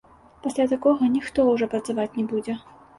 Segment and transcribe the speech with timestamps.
[0.45, 2.63] Пасля такога ніхто ўжо працаваць не будзе.